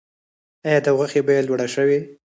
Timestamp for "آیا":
0.67-0.79